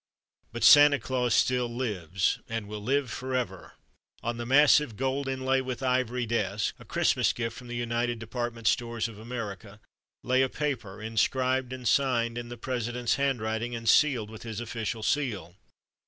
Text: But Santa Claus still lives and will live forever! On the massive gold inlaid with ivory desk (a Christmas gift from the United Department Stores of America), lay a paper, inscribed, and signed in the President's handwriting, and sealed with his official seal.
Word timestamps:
But 0.51 0.63
Santa 0.63 0.97
Claus 0.97 1.35
still 1.35 1.67
lives 1.69 2.39
and 2.49 2.67
will 2.67 2.81
live 2.81 3.11
forever! 3.11 3.73
On 4.23 4.37
the 4.37 4.47
massive 4.47 4.95
gold 4.97 5.27
inlaid 5.27 5.61
with 5.61 5.83
ivory 5.83 6.25
desk 6.25 6.73
(a 6.79 6.85
Christmas 6.85 7.31
gift 7.33 7.55
from 7.55 7.67
the 7.67 7.75
United 7.75 8.17
Department 8.17 8.65
Stores 8.65 9.07
of 9.07 9.19
America), 9.19 9.79
lay 10.23 10.41
a 10.41 10.49
paper, 10.49 11.03
inscribed, 11.03 11.71
and 11.71 11.87
signed 11.87 12.35
in 12.39 12.49
the 12.49 12.57
President's 12.57 13.17
handwriting, 13.17 13.75
and 13.75 13.87
sealed 13.87 14.31
with 14.31 14.41
his 14.41 14.59
official 14.59 15.03
seal. 15.03 15.55